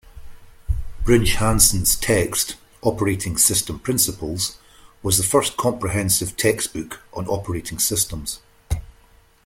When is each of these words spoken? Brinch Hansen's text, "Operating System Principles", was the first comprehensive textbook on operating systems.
Brinch 1.05 1.35
Hansen's 1.35 1.95
text, 1.95 2.55
"Operating 2.81 3.37
System 3.37 3.77
Principles", 3.77 4.57
was 5.03 5.17
the 5.19 5.23
first 5.23 5.57
comprehensive 5.57 6.35
textbook 6.35 7.01
on 7.13 7.27
operating 7.27 7.77
systems. 7.77 8.39